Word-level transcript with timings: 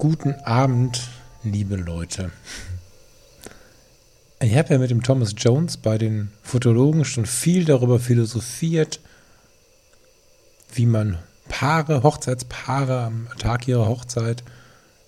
Guten 0.00 0.32
Abend, 0.46 1.10
liebe 1.42 1.76
Leute. 1.76 2.30
Ich 4.40 4.56
habe 4.56 4.72
ja 4.72 4.78
mit 4.78 4.90
dem 4.90 5.02
Thomas 5.02 5.34
Jones 5.36 5.76
bei 5.76 5.98
den 5.98 6.32
Fotologen 6.42 7.04
schon 7.04 7.26
viel 7.26 7.66
darüber 7.66 8.00
philosophiert, 8.00 9.00
wie 10.72 10.86
man 10.86 11.18
Paare, 11.50 12.02
Hochzeitspaare 12.02 12.98
am 13.02 13.28
Tag 13.38 13.68
ihrer 13.68 13.88
Hochzeit 13.88 14.42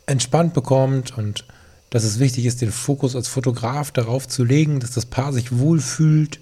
entspannt 0.04 0.52
bekommt 0.52 1.16
und 1.16 1.46
dass 1.88 2.04
es 2.04 2.18
wichtig 2.18 2.44
ist, 2.44 2.60
den 2.60 2.70
Fokus 2.70 3.16
als 3.16 3.28
Fotograf 3.28 3.92
darauf 3.92 4.28
zu 4.28 4.44
legen, 4.44 4.78
dass 4.78 4.90
das 4.90 5.06
Paar 5.06 5.32
sich 5.32 5.56
wohlfühlt, 5.56 6.38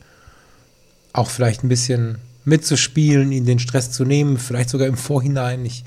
auch 1.12 1.30
vielleicht 1.30 1.62
ein 1.62 1.68
bisschen 1.68 2.18
mitzuspielen, 2.44 3.30
ihnen 3.30 3.46
den 3.46 3.60
Stress 3.60 3.92
zu 3.92 4.04
nehmen, 4.04 4.38
vielleicht 4.38 4.70
sogar 4.70 4.88
im 4.88 4.96
Vorhinein. 4.96 5.64
Ich 5.64 5.84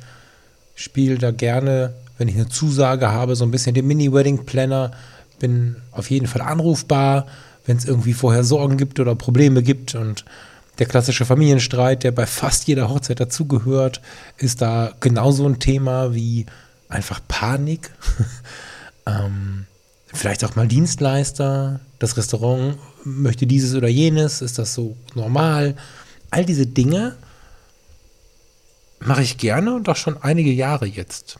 spiele 0.75 1.17
da 1.17 1.31
gerne, 1.31 1.93
wenn 2.17 2.27
ich 2.27 2.35
eine 2.35 2.49
Zusage 2.49 3.11
habe, 3.11 3.35
so 3.35 3.45
ein 3.45 3.51
bisschen 3.51 3.73
den 3.73 3.87
Mini-Wedding-Planner 3.87 4.91
bin 5.39 5.75
auf 5.91 6.09
jeden 6.09 6.27
Fall 6.27 6.41
anrufbar, 6.41 7.27
wenn 7.65 7.77
es 7.77 7.85
irgendwie 7.85 8.13
vorher 8.13 8.43
Sorgen 8.43 8.77
gibt 8.77 8.99
oder 8.99 9.15
Probleme 9.15 9.63
gibt. 9.63 9.95
Und 9.95 10.25
der 10.79 10.85
klassische 10.85 11.25
Familienstreit, 11.25 12.03
der 12.03 12.11
bei 12.11 12.25
fast 12.25 12.67
jeder 12.67 12.89
Hochzeit 12.89 13.19
dazugehört, 13.19 14.01
ist 14.37 14.61
da 14.61 14.93
genauso 14.99 15.45
ein 15.47 15.59
Thema 15.59 16.13
wie 16.13 16.45
einfach 16.87 17.19
Panik. 17.27 17.91
ähm, 19.05 19.65
vielleicht 20.07 20.45
auch 20.45 20.55
mal 20.55 20.67
Dienstleister. 20.67 21.79
Das 21.99 22.17
Restaurant 22.17 22.77
möchte 23.03 23.47
dieses 23.47 23.75
oder 23.75 23.87
jenes. 23.87 24.41
Ist 24.41 24.59
das 24.59 24.73
so 24.73 24.95
normal? 25.15 25.75
All 26.29 26.45
diese 26.45 26.67
Dinge 26.67 27.15
mache 28.99 29.23
ich 29.23 29.37
gerne 29.37 29.73
und 29.75 29.89
auch 29.89 29.95
schon 29.95 30.21
einige 30.21 30.51
Jahre 30.51 30.85
jetzt. 30.85 31.37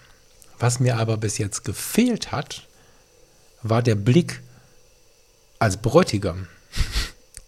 Was 0.64 0.80
mir 0.80 0.98
aber 0.98 1.18
bis 1.18 1.40
jetzt 1.40 1.66
gefehlt 1.66 2.32
hat, 2.32 2.70
war 3.64 3.82
der 3.82 3.96
Blick 3.96 4.40
als 5.60 5.76
Bräutigam. 5.76 6.48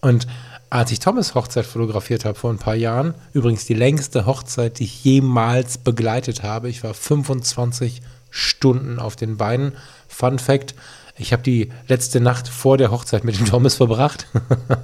Und 0.02 0.26
als 0.68 0.90
ich 0.92 0.98
Thomas 0.98 1.34
Hochzeit 1.34 1.64
fotografiert 1.64 2.26
habe 2.26 2.38
vor 2.38 2.50
ein 2.50 2.58
paar 2.58 2.74
Jahren, 2.74 3.14
übrigens 3.32 3.64
die 3.64 3.72
längste 3.72 4.26
Hochzeit, 4.26 4.80
die 4.80 4.84
ich 4.84 5.02
jemals 5.02 5.78
begleitet 5.78 6.42
habe, 6.42 6.68
ich 6.68 6.84
war 6.84 6.92
25 6.92 8.02
Stunden 8.28 8.98
auf 8.98 9.16
den 9.16 9.38
Beinen. 9.38 9.72
Fun 10.08 10.38
Fact, 10.38 10.74
ich 11.16 11.32
habe 11.32 11.42
die 11.42 11.72
letzte 11.88 12.20
Nacht 12.20 12.48
vor 12.48 12.76
der 12.76 12.90
Hochzeit 12.90 13.24
mit 13.24 13.38
dem 13.38 13.46
Thomas 13.46 13.76
verbracht. 13.76 14.26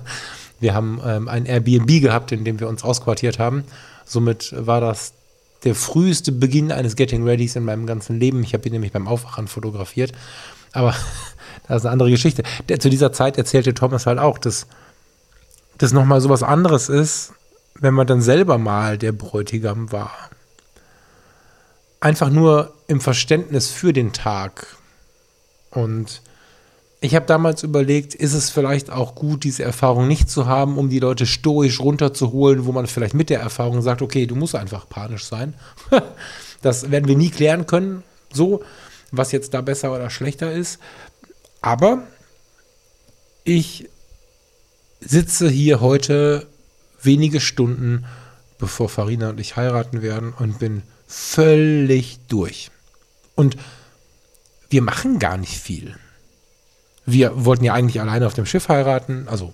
wir 0.58 0.72
haben 0.72 1.02
ähm, 1.04 1.28
ein 1.28 1.44
Airbnb 1.44 2.00
gehabt, 2.00 2.32
in 2.32 2.46
dem 2.46 2.60
wir 2.60 2.68
uns 2.68 2.82
ausquartiert 2.82 3.38
haben. 3.38 3.64
Somit 4.06 4.54
war 4.56 4.80
das 4.80 5.12
der 5.64 5.74
früheste 5.74 6.32
Beginn 6.32 6.72
eines 6.72 6.96
Getting 6.96 7.24
Readys 7.24 7.56
in 7.56 7.64
meinem 7.64 7.86
ganzen 7.86 8.18
Leben. 8.18 8.42
Ich 8.42 8.54
habe 8.54 8.66
ihn 8.66 8.72
nämlich 8.72 8.92
beim 8.92 9.06
Aufwachen 9.06 9.48
fotografiert. 9.48 10.12
Aber 10.72 10.94
das 11.68 11.78
ist 11.78 11.86
eine 11.86 11.92
andere 11.92 12.10
Geschichte. 12.10 12.42
Der, 12.68 12.80
zu 12.80 12.90
dieser 12.90 13.12
Zeit 13.12 13.38
erzählte 13.38 13.74
Thomas 13.74 14.06
halt 14.06 14.18
auch, 14.18 14.38
dass 14.38 14.66
das 15.78 15.92
nochmal 15.92 16.20
so 16.20 16.28
was 16.28 16.42
anderes 16.42 16.88
ist, 16.88 17.32
wenn 17.74 17.94
man 17.94 18.06
dann 18.06 18.20
selber 18.20 18.58
mal 18.58 18.98
der 18.98 19.12
Bräutigam 19.12 19.92
war. 19.92 20.12
Einfach 22.00 22.30
nur 22.30 22.74
im 22.88 23.00
Verständnis 23.00 23.70
für 23.70 23.92
den 23.92 24.12
Tag. 24.12 24.66
Und 25.70 26.22
ich 27.04 27.16
habe 27.16 27.26
damals 27.26 27.64
überlegt, 27.64 28.14
ist 28.14 28.32
es 28.32 28.50
vielleicht 28.50 28.90
auch 28.90 29.16
gut, 29.16 29.42
diese 29.42 29.64
Erfahrung 29.64 30.06
nicht 30.06 30.30
zu 30.30 30.46
haben, 30.46 30.78
um 30.78 30.88
die 30.88 31.00
Leute 31.00 31.26
stoisch 31.26 31.80
runterzuholen, 31.80 32.64
wo 32.64 32.70
man 32.70 32.86
vielleicht 32.86 33.14
mit 33.14 33.28
der 33.28 33.40
Erfahrung 33.40 33.82
sagt, 33.82 34.02
okay, 34.02 34.26
du 34.26 34.36
musst 34.36 34.54
einfach 34.54 34.88
panisch 34.88 35.24
sein. 35.24 35.54
das 36.62 36.92
werden 36.92 37.08
wir 37.08 37.16
nie 37.16 37.30
klären 37.30 37.66
können, 37.66 38.04
so 38.32 38.62
was 39.10 39.32
jetzt 39.32 39.52
da 39.52 39.62
besser 39.62 39.92
oder 39.92 40.10
schlechter 40.10 40.52
ist. 40.52 40.78
Aber 41.60 42.04
ich 43.42 43.88
sitze 45.00 45.50
hier 45.50 45.80
heute 45.80 46.46
wenige 47.02 47.40
Stunden, 47.40 48.04
bevor 48.58 48.88
Farina 48.88 49.30
und 49.30 49.40
ich 49.40 49.56
heiraten 49.56 50.02
werden 50.02 50.32
und 50.38 50.60
bin 50.60 50.84
völlig 51.08 52.20
durch. 52.28 52.70
Und 53.34 53.56
wir 54.70 54.82
machen 54.82 55.18
gar 55.18 55.36
nicht 55.36 55.58
viel. 55.58 55.96
Wir 57.04 57.44
wollten 57.44 57.64
ja 57.64 57.74
eigentlich 57.74 58.00
alleine 58.00 58.26
auf 58.26 58.34
dem 58.34 58.46
Schiff 58.46 58.68
heiraten, 58.68 59.26
also 59.28 59.52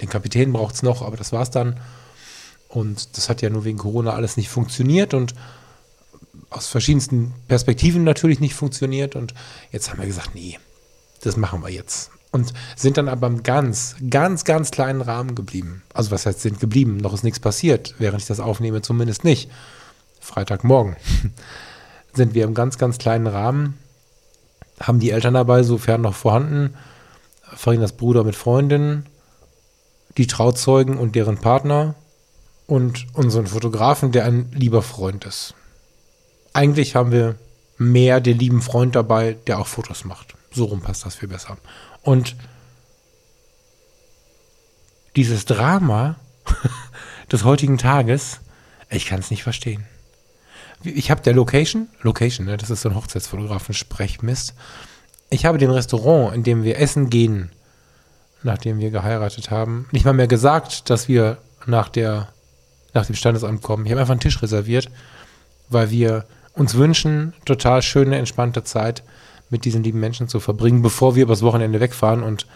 den 0.00 0.08
Kapitän 0.08 0.52
braucht 0.52 0.74
es 0.74 0.82
noch, 0.82 1.02
aber 1.02 1.16
das 1.16 1.32
war's 1.32 1.50
dann. 1.50 1.78
Und 2.68 3.16
das 3.16 3.28
hat 3.28 3.42
ja 3.42 3.50
nur 3.50 3.64
wegen 3.64 3.78
Corona 3.78 4.12
alles 4.14 4.36
nicht 4.36 4.48
funktioniert 4.48 5.14
und 5.14 5.34
aus 6.50 6.66
verschiedensten 6.66 7.32
Perspektiven 7.48 8.04
natürlich 8.04 8.40
nicht 8.40 8.54
funktioniert. 8.54 9.16
Und 9.16 9.34
jetzt 9.70 9.90
haben 9.90 9.98
wir 9.98 10.06
gesagt, 10.06 10.34
nee, 10.34 10.58
das 11.22 11.36
machen 11.36 11.62
wir 11.62 11.70
jetzt. 11.70 12.10
Und 12.32 12.52
sind 12.74 12.96
dann 12.96 13.08
aber 13.08 13.28
im 13.28 13.44
ganz, 13.44 13.94
ganz, 14.10 14.44
ganz 14.44 14.72
kleinen 14.72 15.00
Rahmen 15.00 15.36
geblieben. 15.36 15.82
Also 15.92 16.10
was 16.10 16.26
heißt 16.26 16.40
sind 16.40 16.58
geblieben? 16.58 16.96
Noch 16.96 17.14
ist 17.14 17.22
nichts 17.22 17.38
passiert, 17.38 17.94
während 17.98 18.20
ich 18.20 18.26
das 18.26 18.40
aufnehme, 18.40 18.82
zumindest 18.82 19.22
nicht. 19.22 19.50
Freitagmorgen 20.20 20.96
sind 22.12 22.34
wir 22.34 22.44
im 22.44 22.54
ganz, 22.54 22.76
ganz 22.76 22.98
kleinen 22.98 23.28
Rahmen, 23.28 23.78
haben 24.86 25.00
die 25.00 25.10
Eltern 25.10 25.34
dabei, 25.34 25.62
sofern 25.62 26.00
noch 26.00 26.14
vorhanden, 26.14 26.74
Farinas 27.42 27.92
Bruder 27.92 28.24
mit 28.24 28.36
Freundinnen, 28.36 29.06
die 30.16 30.26
Trauzeugen 30.26 30.96
und 30.96 31.14
deren 31.14 31.38
Partner 31.38 31.94
und 32.66 33.06
unseren 33.14 33.46
Fotografen, 33.46 34.12
der 34.12 34.24
ein 34.24 34.50
lieber 34.52 34.82
Freund 34.82 35.24
ist 35.24 35.54
eigentlich 36.54 36.94
haben 36.94 37.12
wir 37.12 37.36
mehr 37.76 38.20
den 38.20 38.38
lieben 38.38 38.62
Freund 38.62 38.96
dabei, 38.96 39.36
der 39.46 39.58
auch 39.58 39.66
Fotos 39.66 40.04
macht. 40.04 40.34
So 40.50 40.64
rum 40.64 40.80
passt 40.80 41.04
das 41.04 41.16
viel 41.16 41.28
besser. 41.28 41.58
Und 42.02 42.36
dieses 45.16 45.44
Drama 45.44 46.16
des 47.32 47.44
heutigen 47.44 47.76
Tages, 47.76 48.40
ich 48.88 49.06
kann 49.06 49.20
es 49.20 49.30
nicht 49.30 49.42
verstehen. 49.42 49.84
Ich 50.84 51.10
habe 51.10 51.22
der 51.22 51.32
Location, 51.32 51.88
Location, 52.02 52.46
ne, 52.46 52.56
das 52.56 52.70
ist 52.70 52.82
so 52.82 52.90
ein 52.90 52.94
Hochzeitsfotografen-Sprechmist. 52.94 54.54
Ich 55.30 55.46
habe 55.46 55.58
dem 55.58 55.70
Restaurant, 55.70 56.34
in 56.34 56.42
dem 56.42 56.62
wir 56.62 56.78
essen 56.78 57.10
gehen, 57.10 57.50
nachdem 58.42 58.78
wir 58.78 58.90
geheiratet 58.90 59.50
haben, 59.50 59.86
nicht 59.90 60.04
mal 60.04 60.12
mehr 60.12 60.26
gesagt, 60.26 60.90
dass 60.90 61.08
wir 61.08 61.38
nach, 61.66 61.88
der, 61.88 62.28
nach 62.92 63.06
dem 63.06 63.14
Standesamt 63.14 63.62
kommen. 63.62 63.86
Ich 63.86 63.92
habe 63.92 64.00
einfach 64.00 64.12
einen 64.12 64.20
Tisch 64.20 64.42
reserviert, 64.42 64.90
weil 65.70 65.90
wir 65.90 66.26
uns 66.52 66.74
wünschen, 66.74 67.32
total 67.44 67.82
schöne, 67.82 68.18
entspannte 68.18 68.62
Zeit 68.62 69.02
mit 69.50 69.64
diesen 69.64 69.82
lieben 69.82 70.00
Menschen 70.00 70.28
zu 70.28 70.40
verbringen, 70.40 70.82
bevor 70.82 71.16
wir 71.16 71.22
übers 71.22 71.42
Wochenende 71.42 71.80
wegfahren. 71.80 72.22
Und 72.22 72.46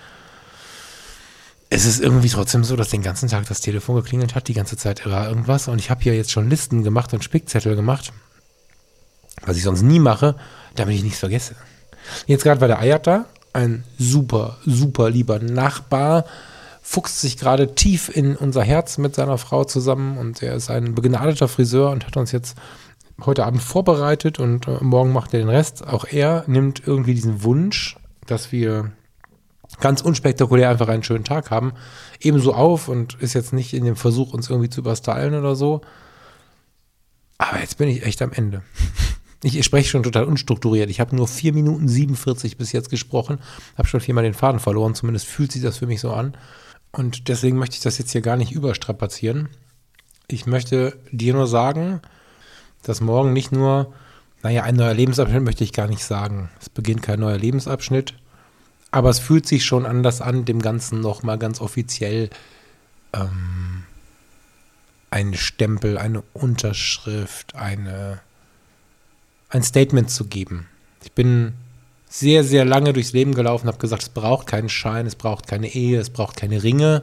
es 1.70 1.84
ist 1.84 2.00
irgendwie 2.00 2.28
trotzdem 2.28 2.64
so, 2.64 2.76
dass 2.76 2.88
den 2.88 3.02
ganzen 3.02 3.28
Tag 3.28 3.46
das 3.46 3.60
Telefon 3.60 3.96
geklingelt 3.96 4.34
hat, 4.34 4.48
die 4.48 4.54
ganze 4.54 4.76
Zeit 4.76 5.04
war 5.06 5.28
irgendwas. 5.28 5.68
Und 5.68 5.78
ich 5.78 5.90
habe 5.90 6.02
hier 6.02 6.16
jetzt 6.16 6.30
schon 6.30 6.48
Listen 6.48 6.82
gemacht 6.82 7.12
und 7.12 7.22
Spickzettel 7.22 7.76
gemacht, 7.76 8.12
was 9.44 9.56
ich 9.56 9.64
sonst 9.64 9.82
nie 9.82 10.00
mache, 10.00 10.34
damit 10.74 10.94
ich 10.94 11.02
nichts 11.02 11.18
vergesse. 11.18 11.56
Jetzt 12.26 12.44
gerade 12.44 12.60
war 12.60 12.68
der 12.68 12.78
Ayat 12.78 13.06
da, 13.06 13.26
ein 13.52 13.84
super, 13.98 14.56
super 14.64 15.10
lieber 15.10 15.38
Nachbar, 15.40 16.24
fuchst 16.80 17.20
sich 17.20 17.36
gerade 17.36 17.74
tief 17.74 18.08
in 18.08 18.34
unser 18.34 18.62
Herz 18.62 18.96
mit 18.96 19.14
seiner 19.14 19.36
Frau 19.36 19.64
zusammen 19.64 20.16
und 20.16 20.42
er 20.42 20.54
ist 20.54 20.70
ein 20.70 20.94
begnadeter 20.94 21.48
Friseur 21.48 21.90
und 21.90 22.06
hat 22.06 22.16
uns 22.16 22.32
jetzt 22.32 22.56
heute 23.26 23.44
Abend 23.44 23.62
vorbereitet 23.62 24.38
und 24.38 24.66
äh, 24.68 24.78
morgen 24.80 25.12
macht 25.12 25.34
er 25.34 25.40
den 25.40 25.50
Rest. 25.50 25.86
Auch 25.86 26.06
er 26.06 26.44
nimmt 26.46 26.82
irgendwie 26.86 27.14
diesen 27.14 27.42
Wunsch, 27.42 27.96
dass 28.26 28.52
wir 28.52 28.92
ganz 29.80 30.00
unspektakulär 30.00 30.70
einfach 30.70 30.88
einen 30.88 31.02
schönen 31.02 31.24
Tag 31.24 31.50
haben, 31.50 31.72
ebenso 32.20 32.54
auf 32.54 32.88
und 32.88 33.14
ist 33.20 33.34
jetzt 33.34 33.52
nicht 33.52 33.74
in 33.74 33.84
dem 33.84 33.96
Versuch, 33.96 34.32
uns 34.32 34.50
irgendwie 34.50 34.70
zu 34.70 34.80
überstylen 34.80 35.34
oder 35.34 35.54
so. 35.54 35.82
Aber 37.36 37.60
jetzt 37.60 37.78
bin 37.78 37.88
ich 37.88 38.04
echt 38.04 38.22
am 38.22 38.32
Ende. 38.32 38.62
Ich 39.44 39.64
spreche 39.64 39.88
schon 39.88 40.02
total 40.02 40.24
unstrukturiert. 40.24 40.90
Ich 40.90 40.98
habe 40.98 41.14
nur 41.14 41.28
4 41.28 41.52
Minuten 41.52 41.86
47 41.86 42.56
bis 42.56 42.72
jetzt 42.72 42.90
gesprochen, 42.90 43.38
habe 43.76 43.86
schon 43.86 44.00
viermal 44.00 44.24
den 44.24 44.34
Faden 44.34 44.58
verloren, 44.58 44.96
zumindest 44.96 45.28
fühlt 45.28 45.52
sich 45.52 45.62
das 45.62 45.78
für 45.78 45.86
mich 45.86 46.00
so 46.00 46.10
an. 46.10 46.36
Und 46.90 47.28
deswegen 47.28 47.56
möchte 47.56 47.76
ich 47.76 47.82
das 47.82 47.98
jetzt 47.98 48.10
hier 48.10 48.20
gar 48.20 48.36
nicht 48.36 48.50
überstrapazieren. 48.50 49.48
Ich 50.26 50.46
möchte 50.46 50.98
dir 51.12 51.34
nur 51.34 51.46
sagen, 51.46 52.00
dass 52.82 53.00
morgen 53.00 53.32
nicht 53.32 53.52
nur 53.52 53.94
naja, 54.42 54.62
ein 54.62 54.76
neuer 54.76 54.94
Lebensabschnitt 54.94 55.42
möchte 55.42 55.64
ich 55.64 55.72
gar 55.72 55.88
nicht 55.88 56.04
sagen. 56.04 56.50
Es 56.60 56.68
beginnt 56.68 57.02
kein 57.02 57.20
neuer 57.20 57.38
Lebensabschnitt, 57.38 58.14
aber 58.90 59.10
es 59.10 59.18
fühlt 59.18 59.46
sich 59.46 59.64
schon 59.64 59.86
anders 59.86 60.20
an, 60.20 60.44
dem 60.44 60.60
Ganzen 60.60 61.00
nochmal 61.00 61.38
ganz 61.38 61.60
offiziell 61.60 62.30
ähm, 63.12 63.84
einen 65.10 65.34
Stempel, 65.34 65.98
eine 65.98 66.22
Unterschrift, 66.32 67.54
eine, 67.54 68.20
ein 69.50 69.62
Statement 69.62 70.10
zu 70.10 70.26
geben. 70.26 70.66
Ich 71.04 71.12
bin 71.12 71.54
sehr, 72.08 72.44
sehr 72.44 72.64
lange 72.64 72.92
durchs 72.92 73.12
Leben 73.12 73.34
gelaufen, 73.34 73.68
habe 73.68 73.78
gesagt, 73.78 74.02
es 74.02 74.08
braucht 74.08 74.46
keinen 74.46 74.68
Schein, 74.68 75.06
es 75.06 75.14
braucht 75.14 75.46
keine 75.46 75.68
Ehe, 75.68 76.00
es 76.00 76.10
braucht 76.10 76.36
keine 76.36 76.62
Ringe. 76.62 77.02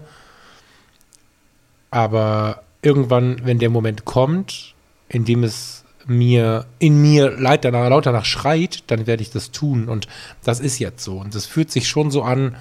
Aber 1.91 2.63
irgendwann, 2.81 3.45
wenn 3.45 3.59
der 3.59 3.69
Moment 3.69 4.05
kommt, 4.05 4.73
in 5.07 5.25
dem 5.25 5.43
es 5.43 5.84
mir 6.07 6.65
in 6.79 7.01
mir 7.01 7.31
leid 7.31 7.65
danach, 7.65 7.89
laut 7.89 8.05
danach 8.05 8.25
schreit, 8.25 8.83
dann 8.87 9.07
werde 9.07 9.23
ich 9.23 9.31
das 9.31 9.51
tun. 9.51 9.89
Und 9.89 10.07
das 10.43 10.59
ist 10.59 10.79
jetzt 10.79 11.03
so. 11.03 11.19
Und 11.19 11.35
das 11.35 11.45
fühlt 11.45 11.71
sich 11.71 11.87
schon 11.87 12.11
so 12.11 12.23
an, 12.23 12.55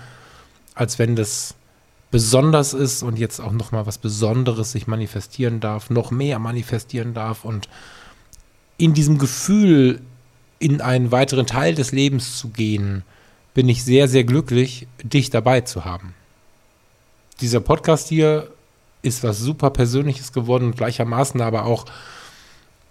als 0.75 0.99
wenn 0.99 1.17
das 1.17 1.55
besonders 2.11 2.75
ist 2.75 3.02
und 3.02 3.19
jetzt 3.19 3.41
auch 3.41 3.52
noch 3.52 3.73
mal 3.73 3.87
was 3.87 3.99
Besonderes 3.99 4.73
sich 4.73 4.87
manifestieren 4.87 5.61
darf, 5.61 5.91
noch 5.91 6.11
mehr 6.11 6.38
manifestieren 6.38 7.12
darf 7.12 7.44
und 7.44 7.69
in 8.76 8.94
diesem 8.94 9.19
Gefühl 9.19 10.00
in 10.58 10.81
einen 10.81 11.11
weiteren 11.11 11.47
Teil 11.47 11.75
des 11.75 11.93
Lebens 11.93 12.38
zu 12.38 12.49
gehen, 12.49 13.02
bin 13.52 13.69
ich 13.69 13.85
sehr, 13.85 14.08
sehr 14.08 14.25
glücklich, 14.25 14.87
dich 15.02 15.31
dabei 15.31 15.62
zu 15.62 15.85
haben. 15.85 16.14
Dieser 17.40 17.61
Podcast 17.61 18.08
hier 18.08 18.49
ist 19.02 19.23
was 19.23 19.38
super 19.38 19.70
Persönliches 19.70 20.32
geworden 20.32 20.67
und 20.67 20.76
gleichermaßen 20.76 21.40
aber 21.40 21.64
auch 21.64 21.85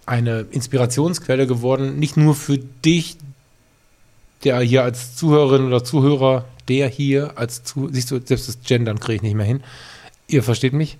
eine 0.06 0.46
Inspirationsquelle 0.50 1.46
geworden, 1.46 1.98
nicht 1.98 2.16
nur 2.16 2.34
für 2.34 2.58
dich, 2.58 3.16
der 4.44 4.60
hier 4.60 4.82
als 4.84 5.16
Zuhörerin 5.16 5.64
oder 5.64 5.84
Zuhörer, 5.84 6.44
der 6.68 6.88
hier 6.88 7.38
als 7.38 7.64
zu, 7.64 7.88
siehst 7.90 8.10
du, 8.10 8.20
selbst 8.24 8.48
das 8.48 8.62
Gendern 8.62 9.00
kriege 9.00 9.16
ich 9.16 9.22
nicht 9.22 9.34
mehr 9.34 9.46
hin. 9.46 9.62
Ihr 10.26 10.42
versteht 10.42 10.72
mich. 10.72 10.98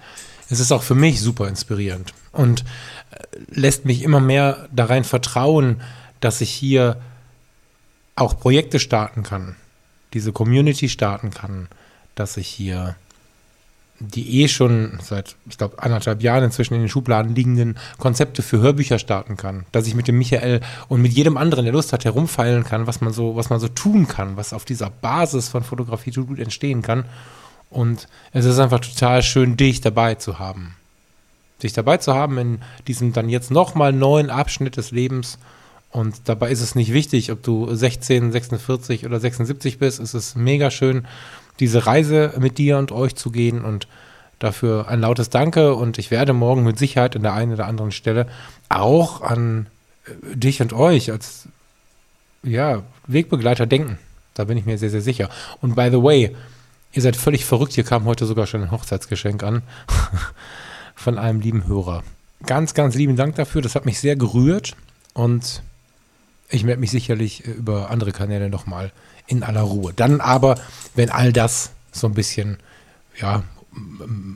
Es 0.51 0.61
ist 0.61 0.73
auch 0.73 0.83
für 0.83 0.95
mich 0.95 1.21
super 1.21 1.49
inspirierend 1.49 2.12
und 2.33 2.65
äh, 3.11 3.39
lässt 3.49 3.85
mich 3.87 4.03
immer 4.03 4.21
mehr 4.21 4.69
da 4.73 4.87
rein 4.87 5.05
vertrauen, 5.05 5.81
dass 6.21 6.41
ich 6.41 6.50
hier 6.50 7.00
auch 8.17 8.39
Projekte 8.39 8.79
starten 8.79 9.23
kann, 9.23 9.57
diese 10.12 10.33
Community 10.33 10.89
starten 10.89 11.31
kann, 11.31 11.69
dass 12.15 12.37
ich 12.37 12.49
hier 12.49 12.97
die 14.09 14.43
eh 14.43 14.49
schon 14.49 14.99
seit, 15.03 15.37
ich 15.49 15.59
glaube, 15.59 15.83
anderthalb 15.83 16.23
Jahren 16.23 16.45
inzwischen 16.45 16.75
in 16.75 16.81
den 16.81 16.89
Schubladen 16.89 17.35
liegenden 17.35 17.79
Konzepte 17.99 18.43
für 18.43 18.61
Hörbücher 18.61 18.99
starten 18.99 19.37
kann. 19.37 19.67
Dass 19.73 19.87
ich 19.87 19.95
mit 19.95 20.09
dem 20.09 20.19
Michael 20.19 20.61
und 20.89 21.03
mit 21.03 21.12
jedem 21.12 21.37
anderen, 21.37 21.65
der 21.65 21.75
Lust 21.75 21.93
hat, 21.93 22.05
herumfeilen 22.05 22.65
kann, 22.65 22.87
was 22.87 23.01
man 23.01 23.12
so, 23.12 23.37
was 23.37 23.51
man 23.51 23.61
so 23.61 23.69
tun 23.69 24.09
kann, 24.09 24.37
was 24.37 24.53
auf 24.53 24.65
dieser 24.65 24.91
Basis 24.91 25.49
von 25.49 25.62
Fotografie 25.62 26.12
so 26.12 26.25
gut 26.25 26.39
entstehen 26.39 26.83
kann. 26.83 27.05
Und 27.71 28.09
es 28.33 28.45
ist 28.45 28.59
einfach 28.59 28.81
total 28.81 29.23
schön, 29.23 29.56
dich 29.56 29.81
dabei 29.81 30.15
zu 30.15 30.39
haben. 30.39 30.77
Dich 31.62 31.73
dabei 31.73 31.97
zu 31.99 32.15
haben 32.15 32.39
in 32.39 32.59
diesem 32.87 33.12
dann 33.12 33.29
jetzt 33.29 33.50
nochmal 33.50 33.93
neuen 33.93 34.31
Abschnitt 34.31 34.77
des 34.77 34.91
Lebens. 34.91 35.39
Und 35.94 36.29
dabei 36.29 36.50
ist 36.50 36.61
es 36.61 36.75
nicht 36.75 36.93
wichtig, 36.93 37.31
ob 37.31 37.44
du 37.44 37.73
16, 37.73 38.32
46 38.32 39.06
oder 39.06 39.20
76 39.20 39.79
bist. 39.79 40.00
Es 40.00 40.12
ist 40.12 40.35
mega 40.35 40.73
schön, 40.73 41.06
diese 41.61 41.87
Reise 41.87 42.35
mit 42.41 42.58
dir 42.58 42.79
und 42.79 42.91
euch 42.91 43.14
zu 43.14 43.31
gehen 43.31 43.64
und 43.64 43.87
dafür 44.41 44.88
ein 44.88 45.00
lautes 45.00 45.31
Danke 45.31 45.73
und 45.76 45.99
ich 45.99 46.11
werde 46.11 46.32
morgen 46.32 46.64
mit 46.64 46.81
Sicherheit 46.81 47.14
an 47.14 47.23
der 47.23 47.35
einen 47.35 47.52
oder 47.52 47.67
anderen 47.67 47.93
Stelle 47.93 48.26
auch 48.69 49.20
an 49.20 49.69
äh, 50.06 50.37
dich 50.37 50.61
und 50.61 50.73
euch 50.73 51.12
als 51.12 51.46
ja, 52.43 52.82
Wegbegleiter 53.06 53.67
denken. 53.67 54.00
Da 54.35 54.47
bin 54.47 54.58
ich 54.58 54.67
mir 54.67 54.79
sehr, 54.79 54.90
sehr 54.90 55.00
sicher. 55.00 55.31
Und 55.61 55.76
by 55.76 55.90
the 55.93 56.02
way, 56.02 56.35
ihr 56.90 57.02
seid 57.02 57.14
völlig 57.14 57.44
verrückt. 57.44 57.75
Hier 57.75 57.85
kam 57.85 58.05
heute 58.05 58.26
sogar 58.26 58.49
schon 58.49 58.62
ein 58.62 58.73
Hochzeitsgeschenk 58.73 59.44
an 59.44 59.62
von 60.97 61.19
einem 61.19 61.38
lieben 61.38 61.69
Hörer. 61.69 62.02
Ganz, 62.47 62.75
ganz 62.75 62.97
lieben 62.97 63.14
Dank 63.14 63.37
dafür. 63.37 63.62
Das 63.62 63.76
hat 63.76 63.87
mich 63.87 64.00
sehr 64.00 64.17
gerührt 64.17 64.75
und 65.12 65.62
ich 66.49 66.67
werde 66.67 66.81
mich 66.81 66.91
sicherlich 66.91 67.46
äh, 67.46 67.50
über 67.50 67.91
andere 67.91 68.12
Kanäle 68.12 68.49
nochmal 68.49 68.93
in 69.26 69.43
aller 69.43 69.62
Ruhe. 69.62 69.93
Dann 69.94 70.20
aber, 70.20 70.56
wenn 70.94 71.11
all 71.11 71.32
das 71.32 71.70
so 71.93 72.06
ein 72.06 72.14
bisschen, 72.14 72.58
ja, 73.17 73.43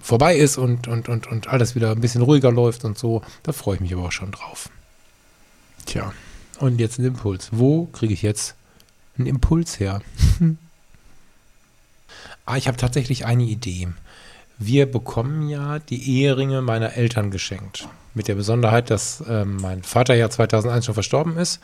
vorbei 0.02 0.36
ist 0.36 0.58
und, 0.58 0.88
und, 0.88 1.08
und, 1.08 1.26
und 1.26 1.48
alles 1.48 1.74
wieder 1.74 1.92
ein 1.92 2.00
bisschen 2.00 2.22
ruhiger 2.22 2.50
läuft 2.50 2.84
und 2.84 2.98
so, 2.98 3.22
da 3.42 3.52
freue 3.52 3.76
ich 3.76 3.80
mich 3.80 3.92
aber 3.92 4.04
auch 4.04 4.12
schon 4.12 4.32
drauf. 4.32 4.70
Tja, 5.86 6.12
und 6.58 6.80
jetzt 6.80 6.98
ein 6.98 7.04
Impuls. 7.04 7.50
Wo 7.52 7.86
kriege 7.86 8.12
ich 8.12 8.22
jetzt 8.22 8.56
einen 9.16 9.26
Impuls 9.26 9.78
her? 9.78 10.02
ah, 12.46 12.56
ich 12.56 12.66
habe 12.66 12.76
tatsächlich 12.76 13.26
eine 13.26 13.44
Idee. 13.44 13.88
Wir 14.58 14.90
bekommen 14.90 15.48
ja 15.48 15.78
die 15.78 16.18
Eheringe 16.18 16.62
meiner 16.62 16.94
Eltern 16.94 17.30
geschenkt. 17.30 17.88
Mit 18.18 18.26
der 18.26 18.34
Besonderheit, 18.34 18.90
dass 18.90 19.20
äh, 19.20 19.44
mein 19.44 19.84
Vater 19.84 20.16
ja 20.16 20.28
2001 20.28 20.86
schon 20.86 20.94
verstorben 20.94 21.36
ist 21.36 21.60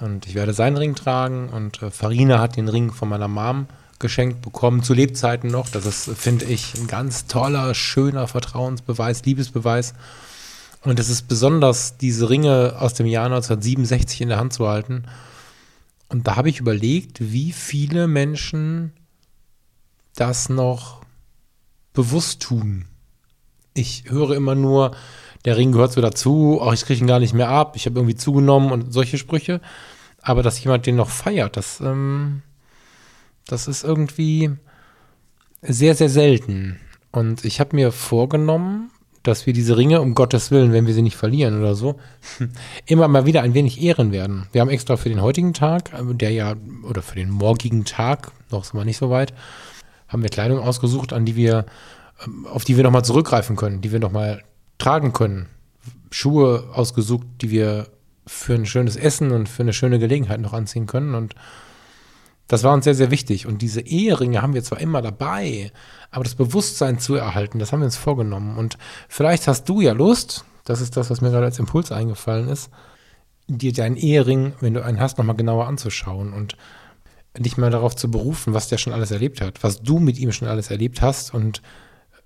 und 0.00 0.26
ich 0.26 0.34
werde 0.34 0.52
seinen 0.52 0.76
Ring 0.76 0.94
tragen 0.94 1.48
und 1.48 1.80
äh, 1.80 1.90
Farina 1.90 2.40
hat 2.40 2.56
den 2.58 2.68
Ring 2.68 2.92
von 2.92 3.08
meiner 3.08 3.26
Mom 3.26 3.68
geschenkt 3.98 4.42
bekommen, 4.42 4.82
zu 4.82 4.92
Lebzeiten 4.92 5.50
noch. 5.50 5.70
Das 5.70 5.86
ist, 5.86 6.10
finde 6.14 6.44
ich, 6.44 6.74
ein 6.74 6.88
ganz 6.88 7.26
toller, 7.26 7.72
schöner 7.72 8.28
Vertrauensbeweis, 8.28 9.24
Liebesbeweis. 9.24 9.94
Und 10.82 11.00
es 11.00 11.08
ist 11.08 11.26
besonders, 11.26 11.96
diese 11.96 12.28
Ringe 12.28 12.76
aus 12.78 12.92
dem 12.92 13.06
Jahr 13.06 13.24
1967 13.24 14.20
in 14.20 14.28
der 14.28 14.38
Hand 14.38 14.52
zu 14.52 14.68
halten. 14.68 15.04
Und 16.08 16.26
da 16.26 16.36
habe 16.36 16.50
ich 16.50 16.60
überlegt, 16.60 17.32
wie 17.32 17.50
viele 17.50 18.08
Menschen 18.08 18.92
das 20.16 20.50
noch 20.50 21.00
bewusst 21.94 22.42
tun. 22.42 22.84
Ich 23.72 24.04
höre 24.10 24.32
immer 24.32 24.54
nur, 24.54 24.94
der 25.44 25.56
Ring 25.56 25.72
gehört 25.72 25.92
so 25.92 26.00
dazu, 26.00 26.58
auch 26.60 26.72
ich 26.72 26.84
kriege 26.84 27.00
ihn 27.00 27.06
gar 27.06 27.20
nicht 27.20 27.34
mehr 27.34 27.48
ab, 27.48 27.74
ich 27.76 27.86
habe 27.86 27.98
irgendwie 27.98 28.14
zugenommen 28.14 28.70
und 28.70 28.92
solche 28.92 29.18
Sprüche. 29.18 29.60
Aber 30.20 30.42
dass 30.42 30.62
jemand 30.62 30.86
den 30.86 30.96
noch 30.96 31.10
feiert, 31.10 31.56
das, 31.56 31.80
ähm, 31.80 32.42
das 33.46 33.66
ist 33.66 33.82
irgendwie 33.82 34.50
sehr, 35.62 35.94
sehr 35.94 36.08
selten. 36.08 36.78
Und 37.10 37.44
ich 37.44 37.60
habe 37.60 37.74
mir 37.74 37.90
vorgenommen, 37.90 38.90
dass 39.22 39.46
wir 39.46 39.52
diese 39.52 39.76
Ringe, 39.76 40.00
um 40.00 40.14
Gottes 40.14 40.50
Willen, 40.50 40.72
wenn 40.72 40.86
wir 40.86 40.94
sie 40.94 41.02
nicht 41.02 41.16
verlieren 41.16 41.60
oder 41.60 41.74
so, 41.74 41.98
immer 42.86 43.08
mal 43.08 43.26
wieder 43.26 43.42
ein 43.42 43.54
wenig 43.54 43.80
ehren 43.80 44.12
werden. 44.12 44.46
Wir 44.52 44.60
haben 44.60 44.70
extra 44.70 44.96
für 44.96 45.08
den 45.08 45.22
heutigen 45.22 45.54
Tag, 45.54 45.92
äh, 45.92 46.14
der 46.14 46.30
ja, 46.30 46.54
oder 46.88 47.02
für 47.02 47.16
den 47.16 47.30
morgigen 47.30 47.84
Tag, 47.84 48.32
noch 48.50 48.64
sind 48.64 48.78
wir 48.78 48.84
nicht 48.84 48.96
so 48.98 49.10
weit, 49.10 49.34
haben 50.08 50.22
wir 50.22 50.30
Kleidung 50.30 50.58
ausgesucht, 50.58 51.12
an 51.12 51.24
die 51.24 51.36
wir, 51.36 51.66
ähm, 52.24 52.46
auf 52.46 52.64
die 52.64 52.76
wir 52.76 52.84
nochmal 52.84 53.04
zurückgreifen 53.04 53.56
können, 53.56 53.80
die 53.80 53.92
wir 53.92 54.00
nochmal 54.00 54.42
tragen 54.82 55.12
können. 55.12 55.46
Schuhe 56.10 56.70
ausgesucht, 56.72 57.26
die 57.40 57.50
wir 57.50 57.86
für 58.26 58.54
ein 58.54 58.66
schönes 58.66 58.96
Essen 58.96 59.30
und 59.30 59.48
für 59.48 59.62
eine 59.62 59.72
schöne 59.72 60.00
Gelegenheit 60.00 60.40
noch 60.40 60.52
anziehen 60.52 60.86
können. 60.86 61.14
Und 61.14 61.36
das 62.48 62.64
war 62.64 62.74
uns 62.74 62.84
sehr, 62.84 62.96
sehr 62.96 63.12
wichtig. 63.12 63.46
Und 63.46 63.62
diese 63.62 63.80
Eheringe 63.80 64.42
haben 64.42 64.54
wir 64.54 64.64
zwar 64.64 64.80
immer 64.80 65.00
dabei, 65.00 65.70
aber 66.10 66.24
das 66.24 66.34
Bewusstsein 66.34 66.98
zu 66.98 67.14
erhalten, 67.14 67.60
das 67.60 67.70
haben 67.72 67.80
wir 67.80 67.86
uns 67.86 67.96
vorgenommen. 67.96 68.58
Und 68.58 68.76
vielleicht 69.08 69.46
hast 69.46 69.68
du 69.68 69.80
ja 69.80 69.92
Lust, 69.92 70.44
das 70.64 70.80
ist 70.80 70.96
das, 70.96 71.10
was 71.10 71.20
mir 71.20 71.30
gerade 71.30 71.46
als 71.46 71.60
Impuls 71.60 71.92
eingefallen 71.92 72.48
ist, 72.48 72.68
dir 73.46 73.72
deinen 73.72 73.96
Ehering, 73.96 74.54
wenn 74.60 74.74
du 74.74 74.84
einen 74.84 74.98
hast, 74.98 75.16
nochmal 75.16 75.36
genauer 75.36 75.68
anzuschauen 75.68 76.32
und 76.32 76.56
dich 77.38 77.56
mal 77.56 77.70
darauf 77.70 77.94
zu 77.94 78.10
berufen, 78.10 78.52
was 78.52 78.68
der 78.68 78.78
schon 78.78 78.92
alles 78.92 79.12
erlebt 79.12 79.40
hat, 79.40 79.62
was 79.62 79.82
du 79.82 80.00
mit 80.00 80.18
ihm 80.18 80.32
schon 80.32 80.48
alles 80.48 80.70
erlebt 80.70 81.02
hast 81.02 81.32
und 81.32 81.62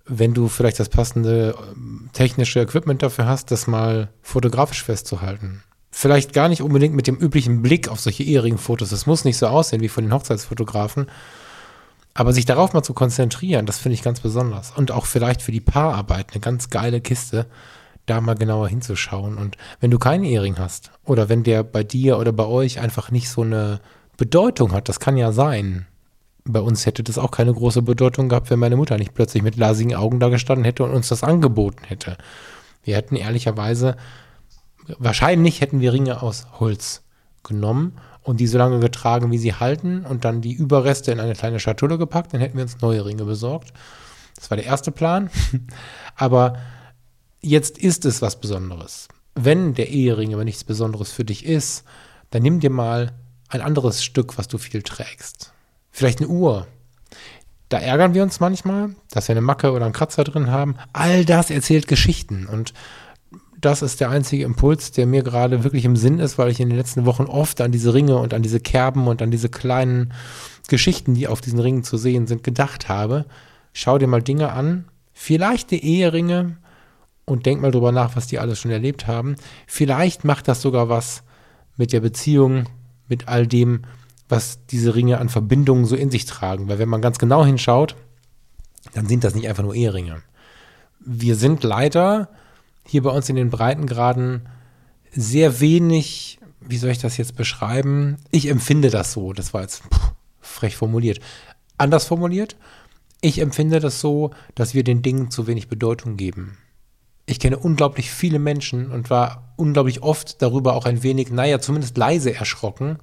wenn 0.06 0.34
du 0.34 0.48
vielleicht 0.48 0.80
das 0.80 0.88
passende 0.88 1.54
ähm, 1.72 2.10
technische 2.12 2.60
Equipment 2.60 3.02
dafür 3.02 3.26
hast, 3.26 3.50
das 3.50 3.66
mal 3.66 4.10
fotografisch 4.22 4.82
festzuhalten 4.82 5.62
vielleicht 5.96 6.34
gar 6.34 6.50
nicht 6.50 6.60
unbedingt 6.60 6.94
mit 6.94 7.06
dem 7.06 7.16
üblichen 7.16 7.62
Blick 7.62 7.88
auf 7.88 8.00
solche 8.00 8.22
Ehering-Fotos. 8.22 8.92
Es 8.92 9.06
muss 9.06 9.24
nicht 9.24 9.38
so 9.38 9.46
aussehen 9.46 9.80
wie 9.80 9.88
von 9.88 10.04
den 10.04 10.12
Hochzeitsfotografen. 10.12 11.06
Aber 12.12 12.34
sich 12.34 12.44
darauf 12.44 12.74
mal 12.74 12.82
zu 12.82 12.92
konzentrieren, 12.92 13.64
das 13.64 13.78
finde 13.78 13.94
ich 13.94 14.02
ganz 14.02 14.20
besonders. 14.20 14.72
Und 14.76 14.92
auch 14.92 15.06
vielleicht 15.06 15.40
für 15.40 15.52
die 15.52 15.60
Paararbeit 15.62 16.32
eine 16.32 16.40
ganz 16.40 16.68
geile 16.68 17.00
Kiste, 17.00 17.46
da 18.04 18.20
mal 18.20 18.34
genauer 18.34 18.68
hinzuschauen. 18.68 19.38
Und 19.38 19.56
wenn 19.80 19.90
du 19.90 19.98
keinen 19.98 20.24
Ehering 20.24 20.58
hast 20.58 20.90
oder 21.02 21.30
wenn 21.30 21.44
der 21.44 21.62
bei 21.62 21.82
dir 21.82 22.18
oder 22.18 22.32
bei 22.32 22.44
euch 22.44 22.78
einfach 22.78 23.10
nicht 23.10 23.30
so 23.30 23.40
eine 23.40 23.80
Bedeutung 24.18 24.72
hat, 24.72 24.90
das 24.90 25.00
kann 25.00 25.16
ja 25.16 25.32
sein. 25.32 25.86
Bei 26.46 26.60
uns 26.60 26.86
hätte 26.86 27.02
das 27.02 27.18
auch 27.18 27.30
keine 27.30 27.52
große 27.52 27.82
Bedeutung 27.82 28.28
gehabt, 28.28 28.50
wenn 28.50 28.58
meine 28.58 28.76
Mutter 28.76 28.96
nicht 28.98 29.14
plötzlich 29.14 29.42
mit 29.42 29.56
lasigen 29.56 29.94
Augen 29.94 30.20
da 30.20 30.28
gestanden 30.28 30.64
hätte 30.64 30.84
und 30.84 30.92
uns 30.92 31.08
das 31.08 31.24
angeboten 31.24 31.84
hätte. 31.84 32.16
Wir 32.84 32.96
hätten 32.96 33.16
ehrlicherweise 33.16 33.96
wahrscheinlich 34.98 35.60
hätten 35.60 35.80
wir 35.80 35.92
Ringe 35.92 36.22
aus 36.22 36.46
Holz 36.60 37.02
genommen 37.42 37.92
und 38.22 38.38
die 38.40 38.46
so 38.46 38.58
lange 38.58 38.80
getragen, 38.80 39.30
wie 39.30 39.38
sie 39.38 39.54
halten 39.54 40.04
und 40.04 40.24
dann 40.24 40.40
die 40.40 40.52
Überreste 40.52 41.12
in 41.12 41.20
eine 41.20 41.34
kleine 41.34 41.60
Schatulle 41.60 41.98
gepackt, 41.98 42.32
dann 42.32 42.40
hätten 42.40 42.56
wir 42.56 42.62
uns 42.62 42.80
neue 42.80 43.04
Ringe 43.04 43.24
besorgt. 43.24 43.72
Das 44.36 44.50
war 44.50 44.56
der 44.56 44.66
erste 44.66 44.90
Plan. 44.90 45.30
Aber 46.16 46.58
jetzt 47.40 47.78
ist 47.78 48.04
es 48.04 48.22
was 48.22 48.40
Besonderes. 48.40 49.08
wenn 49.34 49.74
der 49.74 49.90
Ehering 49.90 50.32
aber 50.32 50.44
nichts 50.44 50.64
Besonderes 50.64 51.12
für 51.12 51.24
dich 51.24 51.44
ist, 51.44 51.84
dann 52.30 52.42
nimm 52.42 52.58
dir 52.58 52.70
mal 52.70 53.12
ein 53.48 53.60
anderes 53.60 54.02
Stück, 54.02 54.38
was 54.38 54.48
du 54.48 54.56
viel 54.56 54.82
trägst. 54.82 55.52
Vielleicht 55.96 56.20
eine 56.20 56.28
Uhr. 56.28 56.66
Da 57.70 57.78
ärgern 57.78 58.12
wir 58.12 58.22
uns 58.22 58.38
manchmal, 58.38 58.94
dass 59.12 59.28
wir 59.28 59.32
eine 59.32 59.40
Macke 59.40 59.72
oder 59.72 59.86
einen 59.86 59.94
Kratzer 59.94 60.24
drin 60.24 60.50
haben. 60.50 60.74
All 60.92 61.24
das 61.24 61.48
erzählt 61.48 61.88
Geschichten 61.88 62.44
und 62.44 62.74
das 63.62 63.80
ist 63.80 63.98
der 64.02 64.10
einzige 64.10 64.44
Impuls, 64.44 64.92
der 64.92 65.06
mir 65.06 65.22
gerade 65.22 65.64
wirklich 65.64 65.86
im 65.86 65.96
Sinn 65.96 66.18
ist, 66.18 66.36
weil 66.36 66.50
ich 66.50 66.60
in 66.60 66.68
den 66.68 66.76
letzten 66.76 67.06
Wochen 67.06 67.22
oft 67.22 67.62
an 67.62 67.72
diese 67.72 67.94
Ringe 67.94 68.18
und 68.18 68.34
an 68.34 68.42
diese 68.42 68.60
Kerben 68.60 69.08
und 69.08 69.22
an 69.22 69.30
diese 69.30 69.48
kleinen 69.48 70.12
Geschichten, 70.68 71.14
die 71.14 71.28
auf 71.28 71.40
diesen 71.40 71.60
Ringen 71.60 71.82
zu 71.82 71.96
sehen 71.96 72.26
sind, 72.26 72.42
gedacht 72.42 72.90
habe. 72.90 73.24
Schau 73.72 73.96
dir 73.96 74.06
mal 74.06 74.22
Dinge 74.22 74.52
an, 74.52 74.84
vielleicht 75.14 75.70
die 75.70 75.82
Eheringe 75.82 76.58
und 77.24 77.46
denk 77.46 77.62
mal 77.62 77.70
drüber 77.70 77.90
nach, 77.90 78.16
was 78.16 78.26
die 78.26 78.38
alles 78.38 78.58
schon 78.58 78.70
erlebt 78.70 79.06
haben. 79.06 79.36
Vielleicht 79.66 80.24
macht 80.26 80.46
das 80.46 80.60
sogar 80.60 80.90
was 80.90 81.22
mit 81.78 81.94
der 81.94 82.00
Beziehung, 82.00 82.68
mit 83.08 83.28
all 83.28 83.46
dem, 83.46 83.86
was 84.28 84.66
diese 84.66 84.94
Ringe 84.94 85.18
an 85.18 85.28
Verbindungen 85.28 85.84
so 85.84 85.96
in 85.96 86.10
sich 86.10 86.24
tragen. 86.24 86.68
Weil 86.68 86.78
wenn 86.78 86.88
man 86.88 87.02
ganz 87.02 87.18
genau 87.18 87.44
hinschaut, 87.44 87.96
dann 88.94 89.06
sind 89.06 89.24
das 89.24 89.34
nicht 89.34 89.48
einfach 89.48 89.62
nur 89.62 89.74
Eheringe. 89.74 90.22
Wir 91.00 91.36
sind 91.36 91.62
leider 91.62 92.28
hier 92.84 93.02
bei 93.02 93.10
uns 93.10 93.28
in 93.28 93.36
den 93.36 93.50
Breitengraden 93.50 94.48
sehr 95.12 95.60
wenig, 95.60 96.38
wie 96.60 96.76
soll 96.76 96.90
ich 96.90 96.98
das 96.98 97.16
jetzt 97.16 97.36
beschreiben? 97.36 98.16
Ich 98.30 98.48
empfinde 98.48 98.90
das 98.90 99.12
so, 99.12 99.32
das 99.32 99.54
war 99.54 99.62
jetzt 99.62 99.82
pff, 99.82 100.12
frech 100.40 100.76
formuliert. 100.76 101.20
Anders 101.78 102.06
formuliert, 102.06 102.56
ich 103.20 103.40
empfinde 103.40 103.80
das 103.80 104.00
so, 104.00 104.30
dass 104.54 104.74
wir 104.74 104.84
den 104.84 105.02
Dingen 105.02 105.30
zu 105.30 105.46
wenig 105.46 105.68
Bedeutung 105.68 106.16
geben. 106.16 106.58
Ich 107.26 107.40
kenne 107.40 107.58
unglaublich 107.58 108.10
viele 108.10 108.38
Menschen 108.38 108.92
und 108.92 109.10
war 109.10 109.52
unglaublich 109.56 110.02
oft 110.02 110.40
darüber 110.42 110.74
auch 110.74 110.86
ein 110.86 111.02
wenig, 111.02 111.30
naja, 111.30 111.60
zumindest 111.60 111.96
leise 111.96 112.34
erschrocken, 112.34 112.98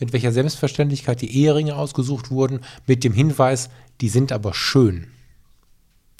mit 0.00 0.12
welcher 0.12 0.32
Selbstverständlichkeit 0.32 1.20
die 1.20 1.36
Eheringe 1.42 1.76
ausgesucht 1.76 2.30
wurden, 2.30 2.60
mit 2.86 3.04
dem 3.04 3.12
Hinweis, 3.12 3.70
die 4.00 4.08
sind 4.08 4.32
aber 4.32 4.54
schön. 4.54 5.08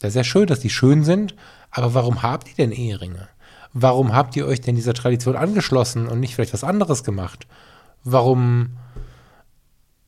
Das 0.01 0.11
ist 0.11 0.17
ja 0.17 0.25
schön, 0.25 0.47
dass 0.47 0.61
die 0.61 0.71
schön 0.71 1.03
sind, 1.05 1.35
aber 1.71 1.95
warum 1.95 2.23
habt 2.23 2.49
ihr 2.49 2.55
denn 2.55 2.73
Eheringe? 2.73 3.29
Warum 3.73 4.13
habt 4.13 4.37
ihr 4.37 4.47
euch 4.47 4.61
denn 4.61 4.75
dieser 4.75 4.95
Tradition 4.95 5.37
angeschlossen 5.37 6.09
und 6.09 6.21
nicht 6.21 6.35
vielleicht 6.35 6.53
was 6.53 6.65
anderes 6.65 7.05
gemacht? 7.05 7.47
Warum 8.03 8.77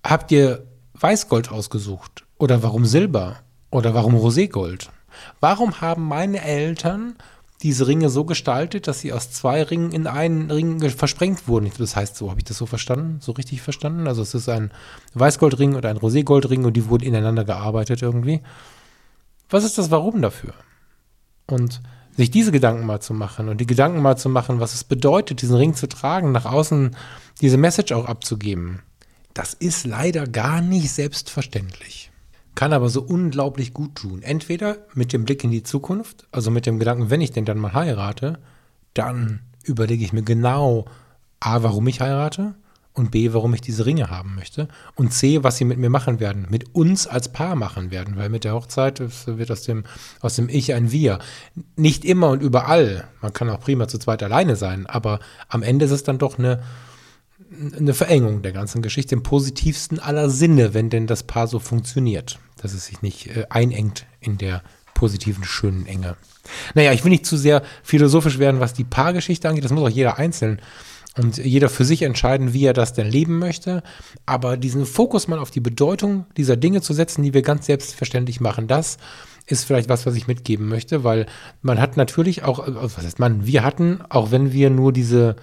habt 0.04 0.32
ihr 0.32 0.66
Weißgold 0.94 1.50
ausgesucht? 1.50 2.24
Oder 2.38 2.62
warum 2.62 2.84
Silber? 2.84 3.40
Oder 3.70 3.94
warum 3.94 4.14
Roségold? 4.14 4.88
Warum 5.40 5.80
haben 5.80 6.04
meine 6.04 6.42
Eltern 6.42 7.16
diese 7.62 7.86
Ringe 7.86 8.10
so 8.10 8.24
gestaltet, 8.24 8.88
dass 8.88 9.00
sie 9.00 9.12
aus 9.12 9.30
zwei 9.30 9.62
Ringen 9.62 9.92
in 9.92 10.06
einen 10.06 10.50
Ring 10.50 10.80
versprengt 10.90 11.46
wurden. 11.46 11.70
Das 11.78 11.94
heißt, 11.94 12.16
so 12.16 12.30
habe 12.30 12.40
ich 12.40 12.44
das 12.44 12.58
so 12.58 12.66
verstanden, 12.66 13.18
so 13.20 13.32
richtig 13.32 13.62
verstanden. 13.62 14.08
Also 14.08 14.22
es 14.22 14.34
ist 14.34 14.48
ein 14.48 14.72
Weißgoldring 15.14 15.74
und 15.74 15.86
ein 15.86 15.96
Roségoldring 15.96 16.64
und 16.64 16.74
die 16.74 16.88
wurden 16.88 17.04
ineinander 17.04 17.44
gearbeitet 17.44 18.02
irgendwie. 18.02 18.40
Was 19.48 19.64
ist 19.64 19.78
das 19.78 19.90
Warum 19.90 20.22
dafür? 20.22 20.54
Und 21.46 21.80
sich 22.16 22.30
diese 22.30 22.52
Gedanken 22.52 22.86
mal 22.86 23.00
zu 23.00 23.14
machen 23.14 23.48
und 23.48 23.60
die 23.60 23.66
Gedanken 23.66 24.02
mal 24.02 24.16
zu 24.16 24.28
machen, 24.28 24.60
was 24.60 24.74
es 24.74 24.84
bedeutet, 24.84 25.42
diesen 25.42 25.56
Ring 25.56 25.74
zu 25.74 25.88
tragen, 25.88 26.32
nach 26.32 26.44
außen 26.44 26.96
diese 27.40 27.56
Message 27.56 27.92
auch 27.92 28.06
abzugeben, 28.06 28.82
das 29.34 29.54
ist 29.54 29.86
leider 29.86 30.26
gar 30.26 30.60
nicht 30.60 30.90
selbstverständlich. 30.92 32.11
Kann 32.54 32.72
aber 32.72 32.88
so 32.88 33.02
unglaublich 33.02 33.72
gut 33.72 33.94
tun. 33.94 34.22
Entweder 34.22 34.78
mit 34.94 35.12
dem 35.12 35.24
Blick 35.24 35.42
in 35.42 35.50
die 35.50 35.62
Zukunft, 35.62 36.26
also 36.32 36.50
mit 36.50 36.66
dem 36.66 36.78
Gedanken, 36.78 37.10
wenn 37.10 37.20
ich 37.20 37.32
denn 37.32 37.44
dann 37.44 37.58
mal 37.58 37.72
heirate, 37.72 38.38
dann 38.94 39.40
überlege 39.64 40.04
ich 40.04 40.12
mir 40.12 40.22
genau, 40.22 40.84
A, 41.40 41.62
warum 41.62 41.86
ich 41.86 42.00
heirate 42.00 42.54
und 42.94 43.10
B, 43.10 43.32
warum 43.32 43.54
ich 43.54 43.60
diese 43.60 43.86
Ringe 43.86 44.10
haben 44.10 44.34
möchte 44.34 44.68
und 44.94 45.12
C, 45.12 45.42
was 45.42 45.56
sie 45.56 45.64
mit 45.64 45.78
mir 45.78 45.90
machen 45.90 46.20
werden, 46.20 46.46
mit 46.50 46.74
uns 46.74 47.06
als 47.06 47.32
Paar 47.32 47.56
machen 47.56 47.90
werden, 47.90 48.16
weil 48.16 48.28
mit 48.28 48.44
der 48.44 48.54
Hochzeit 48.54 49.02
wird 49.26 49.50
aus 49.50 49.62
dem, 49.62 49.84
aus 50.20 50.36
dem 50.36 50.48
Ich 50.48 50.74
ein 50.74 50.92
Wir. 50.92 51.18
Nicht 51.76 52.04
immer 52.04 52.28
und 52.28 52.42
überall, 52.42 53.04
man 53.22 53.32
kann 53.32 53.48
auch 53.48 53.60
prima 53.60 53.88
zu 53.88 53.98
zweit 53.98 54.22
alleine 54.22 54.56
sein, 54.56 54.86
aber 54.86 55.20
am 55.48 55.62
Ende 55.62 55.86
ist 55.86 55.90
es 55.90 56.04
dann 56.04 56.18
doch 56.18 56.38
eine, 56.38 56.62
eine 57.76 57.94
Verengung 57.94 58.42
der 58.42 58.52
ganzen 58.52 58.82
Geschichte 58.82 59.14
im 59.14 59.22
positivsten 59.22 59.98
aller 59.98 60.30
Sinne, 60.30 60.74
wenn 60.74 60.90
denn 60.90 61.06
das 61.06 61.22
Paar 61.22 61.46
so 61.46 61.58
funktioniert, 61.58 62.38
dass 62.60 62.74
es 62.74 62.86
sich 62.86 63.02
nicht 63.02 63.28
äh, 63.28 63.46
einengt 63.50 64.06
in 64.20 64.38
der 64.38 64.62
positiven, 64.94 65.44
schönen 65.44 65.86
Enge. 65.86 66.16
Naja, 66.74 66.92
ich 66.92 67.04
will 67.04 67.10
nicht 67.10 67.26
zu 67.26 67.36
sehr 67.36 67.62
philosophisch 67.82 68.38
werden, 68.38 68.60
was 68.60 68.74
die 68.74 68.84
Paargeschichte 68.84 69.48
angeht, 69.48 69.64
das 69.64 69.72
muss 69.72 69.82
auch 69.82 69.94
jeder 69.94 70.18
einzeln 70.18 70.60
und 71.16 71.36
jeder 71.38 71.68
für 71.68 71.84
sich 71.84 72.02
entscheiden, 72.02 72.52
wie 72.52 72.64
er 72.64 72.72
das 72.72 72.94
denn 72.94 73.10
leben 73.10 73.38
möchte. 73.38 73.82
Aber 74.26 74.56
diesen 74.56 74.86
Fokus 74.86 75.28
mal 75.28 75.38
auf 75.38 75.50
die 75.50 75.60
Bedeutung 75.60 76.26
dieser 76.36 76.56
Dinge 76.56 76.80
zu 76.80 76.94
setzen, 76.94 77.22
die 77.22 77.34
wir 77.34 77.42
ganz 77.42 77.66
selbstverständlich 77.66 78.40
machen, 78.40 78.66
das 78.66 78.98
ist 79.46 79.64
vielleicht 79.64 79.88
was, 79.88 80.06
was 80.06 80.14
ich 80.14 80.28
mitgeben 80.28 80.68
möchte, 80.68 81.04
weil 81.04 81.26
man 81.60 81.80
hat 81.80 81.96
natürlich 81.96 82.44
auch, 82.44 82.66
äh, 82.66 82.72
was 82.74 82.98
heißt 82.98 83.18
man, 83.18 83.46
wir 83.46 83.64
hatten, 83.64 84.00
auch 84.08 84.30
wenn 84.30 84.52
wir 84.52 84.70
nur 84.70 84.92
diese, 84.92 85.36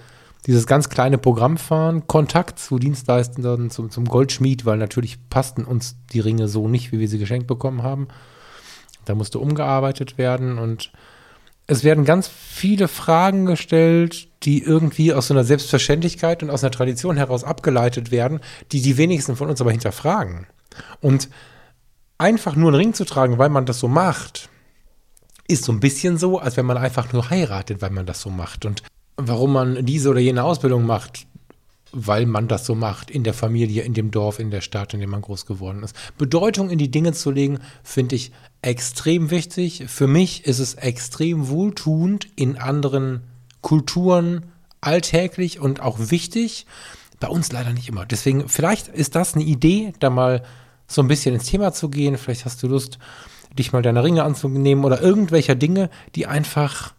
dieses 0.46 0.68
ganz 0.68 0.90
kleine 0.90 1.18
Programm 1.18 1.58
fahren, 1.58 2.08
Kontakt 2.08 2.60
zu 2.60 2.80
Dienstleistern, 2.80 3.70
zum, 3.70 3.92
zum 3.92 4.06
Goldschmied, 4.06 4.66
weil 4.66 4.78
natürlich 4.78 5.30
passten 5.30 5.66
uns 5.66 5.96
die 6.12 6.20
Ringe 6.20 6.48
so 6.48 6.68
nicht, 6.68 6.92
wie 6.92 7.00
wir 7.00 7.08
sie 7.08 7.20
geschenkt 7.20 7.48
bekommen 7.48 7.84
haben. 7.84 8.08
Da 9.06 9.16
musste 9.16 9.40
umgearbeitet 9.40 10.18
werden 10.18 10.58
und 10.58 10.92
es 11.68 11.84
werden 11.84 12.04
ganz 12.04 12.28
viele 12.28 12.88
Fragen 12.88 13.46
gestellt, 13.46 14.28
die 14.44 14.64
irgendwie 14.64 15.14
aus 15.14 15.28
so 15.28 15.36
einer 15.36 15.44
Selbstverständlichkeit 15.44 16.42
und 16.42 16.50
aus 16.50 16.64
einer 16.64 16.72
Tradition 16.72 17.18
heraus 17.18 17.44
abgeleitet 17.44 18.10
werden, 18.10 18.40
die 18.72 18.82
die 18.82 18.98
wenigsten 18.98 19.36
von 19.36 19.50
uns 19.50 19.62
aber 19.62 19.72
hinterfragen. 19.72 20.48
Und 21.00 21.30
einfach 22.18 22.56
nur 22.56 22.70
einen 22.70 22.76
Ring 22.76 22.94
zu 22.94 23.06
tragen, 23.06 23.38
weil 23.38 23.50
man 23.50 23.68
das 23.68 23.80
so 23.80 23.88
macht, 23.88 24.50
ist 25.48 25.64
so 25.64 25.72
ein 25.72 25.80
bisschen 25.80 26.18
so, 26.18 26.40
als 26.40 26.58
wenn 26.58 26.66
man 26.66 26.78
einfach 26.78 27.14
nur 27.14 27.30
heiratet, 27.30 27.82
weil 27.82 27.92
man 27.92 28.06
das 28.06 28.22
so 28.22 28.30
macht. 28.30 28.66
Und 28.66 28.82
warum 29.28 29.54
man 29.54 29.86
diese 29.86 30.10
oder 30.10 30.20
jene 30.20 30.44
Ausbildung 30.44 30.86
macht, 30.86 31.28
weil 31.92 32.26
man 32.26 32.48
das 32.48 32.66
so 32.66 32.76
macht, 32.76 33.10
in 33.10 33.24
der 33.24 33.34
Familie, 33.34 33.84
in 33.84 33.94
dem 33.94 34.12
Dorf, 34.12 34.40
in 34.40 34.52
der 34.52 34.62
Stadt, 34.62 34.94
in 34.94 35.00
dem 35.00 35.10
man 35.10 35.22
groß 35.22 35.46
geworden 35.46 35.84
ist. 35.84 35.96
Bedeutung 36.18 36.70
in 36.70 36.78
die 36.78 36.92
Dinge 36.92 37.14
zu 37.14 37.32
legen, 37.32 37.60
finde 37.84 38.16
ich 38.16 38.32
extrem 38.62 39.32
wichtig. 39.32 39.86
Für 39.88 40.08
mich 40.08 40.46
ist 40.46 40.60
es 40.60 40.76
extrem 40.76 41.50
wohltuend 41.50 42.28
in 42.36 42.58
anderen 42.58 43.22
Kulturen 43.62 44.46
alltäglich 44.82 45.60
und 45.60 45.82
auch 45.82 45.98
wichtig. 46.12 46.66
Bei 47.20 47.28
uns 47.28 47.52
leider 47.52 47.74
nicht 47.74 47.90
immer. 47.90 48.06
Deswegen, 48.06 48.48
vielleicht 48.48 48.88
ist 48.88 49.16
das 49.16 49.36
eine 49.36 49.44
Idee, 49.44 49.94
da 50.00 50.10
mal 50.10 50.44
so 50.88 51.02
ein 51.02 51.08
bisschen 51.08 51.36
ins 51.36 51.46
Thema 51.46 51.74
zu 51.74 51.90
gehen. 51.90 52.18
Vielleicht 52.18 52.46
hast 52.46 52.64
du 52.64 52.68
Lust, 52.68 52.98
dich 53.58 53.74
mal 53.74 53.82
deine 53.82 54.04
Ringe 54.04 54.24
anzunehmen 54.24 54.86
oder 54.86 55.02
irgendwelcher 55.02 55.56
Dinge, 55.56 55.90
die 56.16 56.28
einfach 56.28 56.94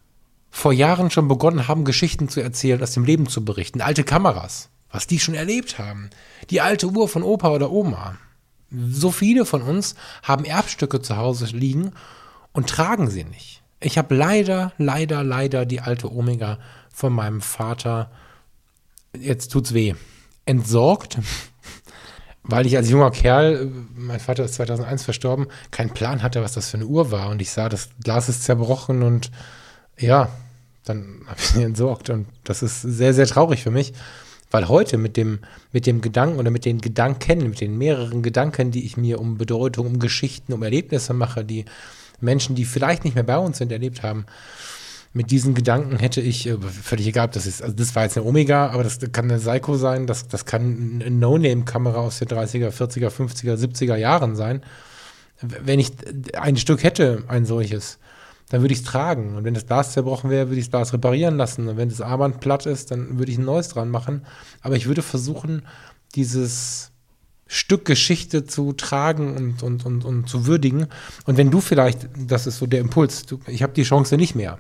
vor 0.50 0.73
Jahren 0.73 1.11
schon 1.11 1.28
begonnen 1.28 1.69
haben, 1.69 1.85
Geschichten 1.85 2.28
zu 2.28 2.40
erzählen, 2.40 2.83
aus 2.83 2.92
dem 2.92 3.04
Leben 3.04 3.28
zu 3.28 3.45
berichten. 3.45 3.80
Alte 3.80 4.04
Kameras 4.04 4.71
was 4.90 5.07
die 5.07 5.21
schon 5.21 5.35
erlebt 5.35 5.78
haben. 5.78 6.11
Die 6.50 6.61
alte 6.61 6.88
Uhr 6.88 7.09
von 7.09 7.23
Opa 7.23 7.50
oder 7.50 7.71
Oma. 7.71 8.16
So 8.71 9.11
viele 9.11 9.45
von 9.45 9.62
uns 9.62 9.95
haben 10.23 10.45
Erbstücke 10.45 11.00
zu 11.00 11.16
Hause 11.16 11.47
liegen 11.47 11.92
und 12.52 12.69
tragen 12.69 13.11
sie 13.11 13.25
nicht. 13.25 13.62
Ich 13.80 13.99
habe 13.99 14.14
leider, 14.14 14.73
leider, 14.78 15.25
leider 15.25 15.64
die 15.64 15.80
alte 15.80 16.12
Omega 16.12 16.59
von 16.92 17.12
meinem 17.12 17.40
Vater, 17.40 18.11
jetzt 19.19 19.49
tut's 19.49 19.75
weh, 19.75 19.95
entsorgt, 20.45 21.19
weil 22.42 22.66
ich 22.66 22.76
als 22.76 22.90
junger 22.90 23.11
Kerl, 23.11 23.71
mein 23.95 24.21
Vater 24.21 24.45
ist 24.45 24.54
2001 24.54 25.04
verstorben, 25.04 25.47
keinen 25.71 25.95
Plan 25.95 26.23
hatte, 26.23 26.42
was 26.42 26.52
das 26.52 26.69
für 26.69 26.76
eine 26.76 26.87
Uhr 26.87 27.11
war. 27.11 27.30
Und 27.30 27.40
ich 27.40 27.50
sah, 27.50 27.69
das 27.69 27.90
Glas 28.02 28.28
ist 28.28 28.45
zerbrochen 28.45 29.02
und 29.02 29.30
ja, 30.00 30.28
dann 30.85 31.23
habe 31.26 31.38
ich 31.38 31.47
sie 31.47 31.62
entsorgt. 31.62 32.11
Und 32.11 32.26
das 32.45 32.62
ist 32.62 32.83
sehr, 32.83 33.14
sehr 33.14 33.26
traurig 33.26 33.62
für 33.62 33.71
mich. 33.71 33.92
Weil 34.50 34.69
heute 34.69 34.99
mit 34.99 35.16
dem, 35.16 35.38
mit 35.73 35.87
dem 35.87 36.00
Gedanken 36.00 36.40
oder 36.40 36.50
mit 36.50 36.64
den 36.64 36.80
Gedanken, 36.80 37.50
mit 37.50 37.61
den 37.61 37.78
mehreren 37.78 38.23
Gedanken, 38.23 38.73
die 38.73 38.85
ich 38.85 38.97
mir 38.97 39.21
um 39.21 39.38
Bedeutung, 39.38 39.87
um 39.87 39.99
Geschichten, 40.00 40.52
um 40.52 40.62
Erlebnisse 40.64 41.14
mache, 41.14 41.45
die 41.45 41.66
Menschen, 42.21 42.57
die 42.57 42.64
vielleicht 42.64 43.04
nicht 43.04 43.14
mehr 43.14 43.25
bei 43.25 43.38
uns 43.38 43.59
sind, 43.59 43.71
erlebt 43.71 44.02
haben, 44.02 44.26
mit 45.12 45.30
diesen 45.30 45.54
Gedanken 45.54 45.99
hätte 45.99 46.21
ich, 46.21 46.47
äh, 46.47 46.57
völlig 46.59 47.09
egal, 47.09 47.28
das 47.28 47.47
ist, 47.47 47.62
also 47.62 47.75
das 47.75 47.95
war 47.97 48.04
jetzt 48.04 48.16
eine 48.16 48.26
Omega, 48.26 48.71
aber 48.71 48.85
das 48.85 48.99
kann 49.12 49.25
eine 49.25 49.40
Seiko 49.40 49.76
sein, 49.76 50.07
das, 50.07 50.28
das 50.28 50.45
kann 50.45 51.00
eine 51.00 51.11
No-Name-Kamera 51.11 51.99
aus 51.99 52.21
den 52.21 52.28
30er, 52.28 52.71
40er, 52.71 53.09
50er, 53.09 53.57
70er 53.57 53.97
Jahren 53.97 54.37
sein. 54.37 54.62
Wenn 55.40 55.80
ich 55.80 55.92
ein 56.35 56.57
Stück 56.57 56.85
hätte, 56.85 57.25
ein 57.26 57.45
solches, 57.45 57.99
dann 58.50 58.61
würde 58.61 58.75
ich 58.75 58.80
es 58.80 58.85
tragen. 58.85 59.37
Und 59.37 59.45
wenn 59.45 59.54
das 59.54 59.66
Glas 59.66 59.92
zerbrochen 59.92 60.28
wäre, 60.28 60.49
würde 60.49 60.59
ich 60.59 60.66
das 60.66 60.71
Glas 60.71 60.92
reparieren 60.92 61.37
lassen. 61.37 61.69
Und 61.69 61.76
wenn 61.76 61.88
das 61.88 62.00
Armband 62.00 62.40
platt 62.40 62.66
ist, 62.66 62.90
dann 62.90 63.19
würde 63.19 63.33
ich 63.33 63.38
ein 63.38 63.45
neues 63.45 63.69
dran 63.69 63.88
machen. 63.88 64.26
Aber 64.61 64.76
ich 64.76 64.87
würde 64.87 65.02
versuchen, 65.02 65.62
dieses 66.14 66.90
Stück 67.47 67.85
Geschichte 67.85 68.45
zu 68.45 68.73
tragen 68.73 69.37
und, 69.37 69.62
und, 69.62 69.87
und, 69.87 70.04
und 70.04 70.28
zu 70.28 70.47
würdigen. 70.47 70.87
Und 71.26 71.37
wenn 71.37 71.50
du 71.50 71.61
vielleicht, 71.61 72.09
das 72.16 72.47
ist 72.47 72.59
so 72.59 72.66
der 72.66 72.80
Impuls, 72.80 73.25
du, 73.25 73.40
ich 73.47 73.62
habe 73.62 73.73
die 73.73 73.85
Chance 73.85 74.16
nicht 74.16 74.35
mehr. 74.35 74.59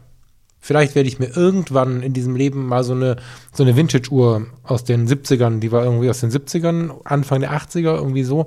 Vielleicht 0.62 0.94
werde 0.94 1.08
ich 1.08 1.18
mir 1.18 1.34
irgendwann 1.34 2.02
in 2.02 2.12
diesem 2.12 2.36
Leben 2.36 2.66
mal 2.66 2.84
so 2.84 2.92
eine, 2.92 3.16
so 3.52 3.62
eine 3.62 3.76
Vintage-Uhr 3.76 4.46
aus 4.62 4.84
den 4.84 5.08
70ern, 5.08 5.58
die 5.58 5.72
war 5.72 5.84
irgendwie 5.84 6.10
aus 6.10 6.20
den 6.20 6.30
70ern, 6.30 7.00
Anfang 7.04 7.40
der 7.40 7.52
80er, 7.52 7.96
irgendwie 7.96 8.24
so. 8.24 8.44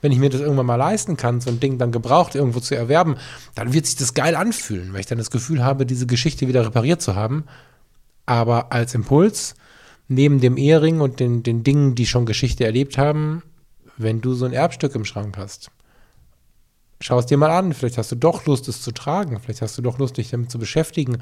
Wenn 0.00 0.10
ich 0.10 0.18
mir 0.18 0.28
das 0.28 0.40
irgendwann 0.40 0.66
mal 0.66 0.74
leisten 0.74 1.16
kann, 1.16 1.40
so 1.40 1.50
ein 1.50 1.60
Ding 1.60 1.78
dann 1.78 1.92
gebraucht 1.92 2.34
irgendwo 2.34 2.58
zu 2.58 2.74
erwerben, 2.74 3.16
dann 3.54 3.72
wird 3.72 3.86
sich 3.86 3.94
das 3.94 4.12
geil 4.12 4.34
anfühlen, 4.34 4.92
weil 4.92 5.00
ich 5.00 5.06
dann 5.06 5.18
das 5.18 5.30
Gefühl 5.30 5.62
habe, 5.64 5.86
diese 5.86 6.06
Geschichte 6.06 6.48
wieder 6.48 6.66
repariert 6.66 7.00
zu 7.00 7.14
haben. 7.14 7.44
Aber 8.26 8.72
als 8.72 8.94
Impuls, 8.94 9.54
neben 10.08 10.40
dem 10.40 10.56
Ehering 10.56 11.00
und 11.00 11.20
den, 11.20 11.44
den 11.44 11.62
Dingen, 11.62 11.94
die 11.94 12.06
schon 12.06 12.26
Geschichte 12.26 12.64
erlebt 12.64 12.98
haben, 12.98 13.42
wenn 13.96 14.20
du 14.20 14.34
so 14.34 14.46
ein 14.46 14.52
Erbstück 14.52 14.96
im 14.96 15.04
Schrank 15.04 15.36
hast, 15.38 15.70
schau 17.02 17.18
es 17.18 17.26
dir 17.26 17.36
mal 17.36 17.50
an. 17.50 17.72
Vielleicht 17.72 17.98
hast 17.98 18.12
du 18.12 18.16
doch 18.16 18.46
Lust, 18.46 18.68
es 18.68 18.82
zu 18.82 18.92
tragen. 18.92 19.40
Vielleicht 19.40 19.62
hast 19.62 19.76
du 19.76 19.82
doch 19.82 19.98
Lust, 19.98 20.16
dich 20.16 20.30
damit 20.30 20.50
zu 20.50 20.58
beschäftigen, 20.58 21.18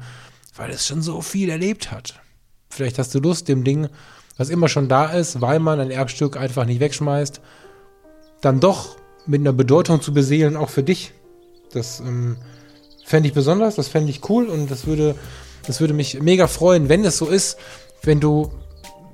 weil 0.55 0.71
es 0.71 0.87
schon 0.87 1.01
so 1.01 1.21
viel 1.21 1.49
erlebt 1.49 1.91
hat. 1.91 2.21
Vielleicht 2.69 2.99
hast 2.99 3.13
du 3.13 3.19
Lust, 3.19 3.47
dem 3.47 3.63
Ding, 3.63 3.89
was 4.37 4.49
immer 4.49 4.69
schon 4.69 4.87
da 4.87 5.11
ist, 5.11 5.41
weil 5.41 5.59
man 5.59 5.79
ein 5.79 5.91
Erbstück 5.91 6.37
einfach 6.37 6.65
nicht 6.65 6.79
wegschmeißt, 6.79 7.41
dann 8.41 8.59
doch 8.59 8.95
mit 9.25 9.41
einer 9.41 9.53
Bedeutung 9.53 10.01
zu 10.01 10.13
beseelen, 10.13 10.55
auch 10.55 10.69
für 10.69 10.83
dich. 10.83 11.13
Das 11.73 11.99
ähm, 11.99 12.37
fände 13.05 13.27
ich 13.27 13.33
besonders, 13.33 13.75
das 13.75 13.87
fände 13.87 14.09
ich 14.09 14.29
cool 14.29 14.47
und 14.47 14.71
das 14.71 14.87
würde, 14.87 15.15
das 15.67 15.79
würde 15.79 15.93
mich 15.93 16.21
mega 16.21 16.47
freuen, 16.47 16.89
wenn 16.89 17.03
es 17.05 17.17
so 17.17 17.27
ist, 17.27 17.57
wenn 18.03 18.19
du 18.19 18.51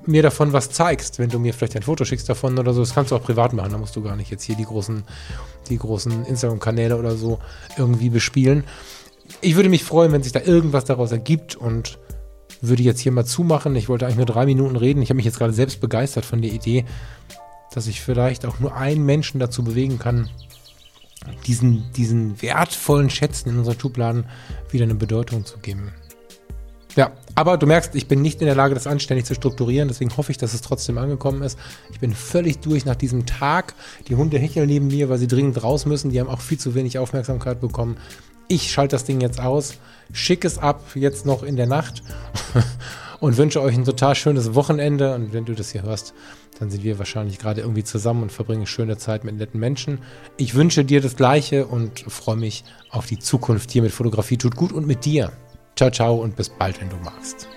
mir 0.07 0.23
davon 0.23 0.53
was 0.53 0.69
zeigst, 0.69 1.19
wenn 1.19 1.29
du 1.29 1.39
mir 1.39 1.53
vielleicht 1.53 1.75
ein 1.75 1.83
Foto 1.83 2.05
schickst 2.05 2.29
davon 2.29 2.57
oder 2.57 2.73
so, 2.73 2.81
das 2.81 2.93
kannst 2.93 3.11
du 3.11 3.15
auch 3.15 3.23
privat 3.23 3.53
machen, 3.53 3.71
da 3.71 3.77
musst 3.77 3.95
du 3.95 4.01
gar 4.01 4.15
nicht 4.15 4.31
jetzt 4.31 4.43
hier 4.43 4.55
die 4.55 4.65
großen, 4.65 5.03
die 5.69 5.77
großen 5.77 6.25
Instagram-Kanäle 6.25 6.97
oder 6.97 7.15
so 7.15 7.39
irgendwie 7.77 8.09
bespielen. 8.09 8.63
Ich 9.41 9.55
würde 9.55 9.69
mich 9.69 9.83
freuen, 9.83 10.11
wenn 10.11 10.23
sich 10.23 10.31
da 10.31 10.41
irgendwas 10.41 10.85
daraus 10.85 11.11
ergibt 11.11 11.55
und 11.55 11.99
würde 12.61 12.83
jetzt 12.83 12.99
hier 12.99 13.11
mal 13.11 13.25
zumachen. 13.25 13.75
Ich 13.75 13.89
wollte 13.89 14.05
eigentlich 14.05 14.17
nur 14.17 14.25
drei 14.25 14.45
Minuten 14.45 14.75
reden. 14.75 15.01
Ich 15.01 15.09
habe 15.09 15.17
mich 15.17 15.25
jetzt 15.25 15.37
gerade 15.37 15.53
selbst 15.53 15.81
begeistert 15.81 16.25
von 16.25 16.41
der 16.41 16.51
Idee, 16.51 16.85
dass 17.73 17.87
ich 17.87 18.01
vielleicht 18.01 18.45
auch 18.45 18.59
nur 18.59 18.75
einen 18.75 19.05
Menschen 19.05 19.39
dazu 19.39 19.63
bewegen 19.63 19.99
kann, 19.99 20.29
diesen, 21.45 21.91
diesen 21.93 22.41
wertvollen 22.41 23.09
Schätzen 23.09 23.49
in 23.49 23.57
unserer 23.59 23.79
Schubladen 23.79 24.25
wieder 24.71 24.85
eine 24.85 24.95
Bedeutung 24.95 25.45
zu 25.45 25.57
geben. 25.57 25.91
Ja, 26.97 27.11
aber 27.35 27.57
du 27.57 27.67
merkst, 27.67 27.93
ich 27.93 28.07
bin 28.07 28.23
nicht 28.23 28.41
in 28.41 28.47
der 28.47 28.55
Lage, 28.55 28.73
das 28.73 28.87
anständig 28.87 29.27
zu 29.27 29.35
strukturieren. 29.35 29.87
Deswegen 29.87 30.17
hoffe 30.17 30.31
ich, 30.31 30.39
dass 30.39 30.55
es 30.55 30.61
trotzdem 30.61 30.97
angekommen 30.97 31.43
ist. 31.43 31.57
Ich 31.91 31.99
bin 31.99 32.11
völlig 32.11 32.57
durch 32.57 32.85
nach 32.85 32.95
diesem 32.95 33.27
Tag. 33.27 33.75
Die 34.07 34.15
Hunde 34.15 34.39
hecheln 34.39 34.65
neben 34.65 34.87
mir, 34.87 35.07
weil 35.07 35.19
sie 35.19 35.27
dringend 35.27 35.61
raus 35.63 35.85
müssen. 35.85 36.09
Die 36.09 36.19
haben 36.19 36.27
auch 36.27 36.41
viel 36.41 36.57
zu 36.57 36.73
wenig 36.73 36.97
Aufmerksamkeit 36.97 37.61
bekommen. 37.61 37.97
Ich 38.47 38.71
schalte 38.71 38.95
das 38.95 39.03
Ding 39.03 39.21
jetzt 39.21 39.39
aus, 39.39 39.75
schicke 40.11 40.47
es 40.47 40.57
ab, 40.57 40.81
jetzt 40.95 41.27
noch 41.27 41.43
in 41.43 41.55
der 41.55 41.67
Nacht 41.67 42.01
und 43.19 43.37
wünsche 43.37 43.61
euch 43.61 43.75
ein 43.75 43.85
total 43.85 44.15
schönes 44.15 44.55
Wochenende. 44.55 45.13
Und 45.13 45.33
wenn 45.33 45.45
du 45.45 45.53
das 45.53 45.69
hier 45.69 45.83
hörst, 45.83 46.15
dann 46.59 46.71
sind 46.71 46.83
wir 46.83 46.97
wahrscheinlich 46.97 47.37
gerade 47.37 47.61
irgendwie 47.61 47.83
zusammen 47.83 48.23
und 48.23 48.31
verbringen 48.31 48.65
schöne 48.65 48.97
Zeit 48.97 49.23
mit 49.23 49.37
netten 49.37 49.59
Menschen. 49.59 49.99
Ich 50.37 50.55
wünsche 50.55 50.83
dir 50.83 51.01
das 51.01 51.15
Gleiche 51.15 51.67
und 51.67 51.99
freue 52.07 52.37
mich 52.37 52.63
auf 52.89 53.05
die 53.05 53.19
Zukunft 53.19 53.69
hier 53.69 53.83
mit 53.83 53.91
Fotografie. 53.91 54.37
Tut 54.37 54.55
gut 54.55 54.71
und 54.71 54.87
mit 54.87 55.05
dir. 55.05 55.31
Ciao, 55.77 55.91
ciao 55.91 56.15
und 56.15 56.35
bis 56.35 56.49
bald, 56.49 56.81
wenn 56.81 56.89
du 56.89 56.95
magst. 56.97 57.47